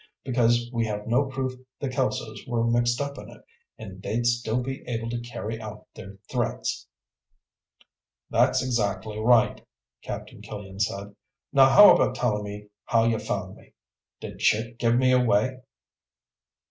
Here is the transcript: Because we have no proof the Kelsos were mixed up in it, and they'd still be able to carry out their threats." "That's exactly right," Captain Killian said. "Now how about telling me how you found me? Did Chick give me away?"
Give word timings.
Because 0.23 0.67
we 0.73 0.87
have 0.87 1.05
no 1.05 1.25
proof 1.25 1.53
the 1.79 1.87
Kelsos 1.87 2.47
were 2.47 2.65
mixed 2.65 2.99
up 2.99 3.19
in 3.19 3.29
it, 3.29 3.43
and 3.77 4.01
they'd 4.01 4.25
still 4.25 4.59
be 4.59 4.83
able 4.87 5.11
to 5.11 5.21
carry 5.21 5.61
out 5.61 5.85
their 5.93 6.17
threats." 6.27 6.87
"That's 8.27 8.63
exactly 8.63 9.19
right," 9.19 9.63
Captain 10.01 10.41
Killian 10.41 10.79
said. 10.79 11.15
"Now 11.53 11.69
how 11.69 11.93
about 11.93 12.15
telling 12.15 12.43
me 12.45 12.69
how 12.85 13.03
you 13.03 13.19
found 13.19 13.55
me? 13.55 13.73
Did 14.19 14.39
Chick 14.39 14.79
give 14.79 14.95
me 14.97 15.11
away?" 15.11 15.59